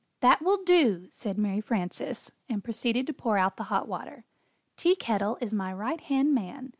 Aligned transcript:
"That 0.21 0.41
will 0.41 0.63
do!" 0.63 1.05
said 1.11 1.37
Mary 1.37 1.61
Frances, 1.61 2.31
and 2.49 2.63
proceeded 2.63 3.05
to 3.05 3.13
pour 3.13 3.37
out 3.37 3.57
the 3.57 3.65
hot 3.65 3.87
water. 3.87 4.25
"Tea 4.75 4.95
Kettle 4.95 5.37
is 5.41 5.53
my 5.53 5.71
right 5.71 6.01
hand 6.01 6.33
man. 6.33 6.69